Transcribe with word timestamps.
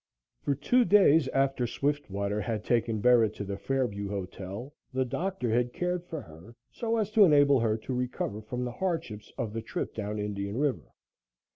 For 0.41 0.55
two 0.55 0.83
days 0.83 1.27
after 1.27 1.67
Swiftwater 1.67 2.41
had 2.41 2.63
taken 2.65 3.01
Bera 3.01 3.29
to 3.29 3.43
the 3.43 3.55
Fairview 3.55 4.09
Hotel, 4.09 4.73
the 4.91 5.05
doctor 5.05 5.51
had 5.51 5.73
cared 5.73 6.03
for 6.07 6.21
her 6.23 6.55
so 6.71 6.97
as 6.97 7.11
to 7.11 7.23
enable 7.23 7.59
her 7.59 7.77
to 7.77 7.93
recover 7.93 8.41
from 8.41 8.65
the 8.65 8.71
hardships 8.71 9.31
of 9.37 9.53
the 9.53 9.61
trip 9.61 9.93
down 9.93 10.17
Indian 10.17 10.57
River. 10.57 10.91